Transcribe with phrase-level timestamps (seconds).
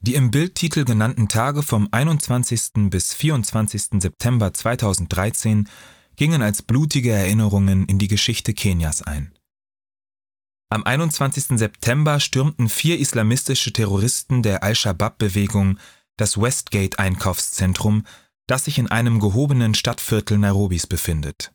[0.00, 2.90] Die im Bildtitel genannten Tage vom 21.
[2.90, 4.00] bis 24.
[4.00, 5.68] September 2013
[6.14, 9.32] gingen als blutige Erinnerungen in die Geschichte Kenias ein.
[10.70, 11.58] Am 21.
[11.58, 15.78] September stürmten vier islamistische Terroristen der Al-Shabaab-Bewegung
[16.16, 18.04] das Westgate-Einkaufszentrum,
[18.46, 21.52] das sich in einem gehobenen Stadtviertel Nairobis befindet.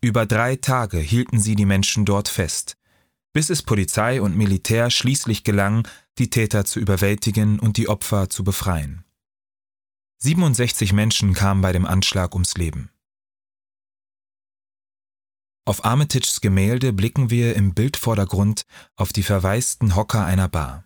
[0.00, 2.77] Über drei Tage hielten sie die Menschen dort fest,
[3.38, 5.86] bis es Polizei und Militär schließlich gelang,
[6.18, 9.04] die Täter zu überwältigen und die Opfer zu befreien.
[10.16, 12.90] 67 Menschen kamen bei dem Anschlag ums Leben.
[15.66, 18.66] Auf Armitages Gemälde blicken wir im Bildvordergrund
[18.96, 20.82] auf die verwaisten Hocker einer Bar.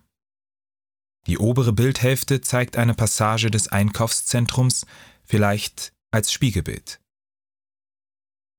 [1.27, 4.85] Die obere Bildhälfte zeigt eine Passage des Einkaufszentrums,
[5.25, 7.02] vielleicht als Spiegelbild.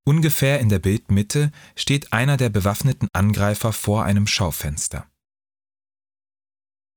[0.05, 5.07] Ungefähr in der Bildmitte steht einer der bewaffneten Angreifer vor einem Schaufenster.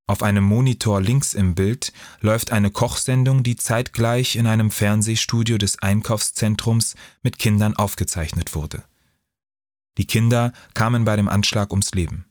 [0.09, 5.81] Auf einem Monitor links im Bild läuft eine Kochsendung, die zeitgleich in einem Fernsehstudio des
[5.83, 8.85] Einkaufszentrums mit Kindern aufgezeichnet wurde.
[9.99, 12.27] Die Kinder kamen bei dem Anschlag ums Leben.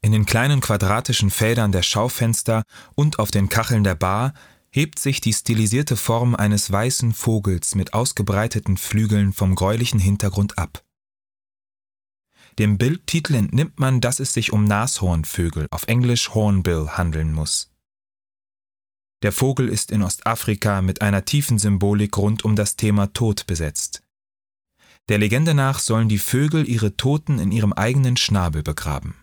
[0.00, 2.62] In den kleinen quadratischen Feldern der Schaufenster
[2.94, 4.34] und auf den Kacheln der Bar
[4.76, 10.84] hebt sich die stilisierte Form eines weißen Vogels mit ausgebreiteten Flügeln vom gräulichen Hintergrund ab.
[12.58, 17.72] Dem Bildtitel entnimmt man, dass es sich um Nashornvögel, auf Englisch Hornbill, handeln muss.
[19.22, 24.02] Der Vogel ist in Ostafrika mit einer tiefen Symbolik rund um das Thema Tod besetzt.
[25.08, 29.14] Der Legende nach sollen die Vögel ihre Toten in ihrem eigenen Schnabel begraben